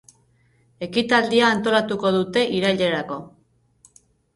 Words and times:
Ekitaldia 0.87 1.51
antolatuko 1.57 2.15
dute 2.19 2.49
irailerako. 2.59 3.23